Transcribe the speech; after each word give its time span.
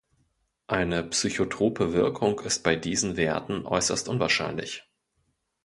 Eine 0.65 1.03
psychotrope 1.09 1.93
Wirkung 1.93 2.39
ist 2.39 2.63
bei 2.63 2.75
diesen 2.75 3.17
Werten 3.17 3.67
äußerst 3.67 4.09
unwahrscheinlich. 4.09 4.83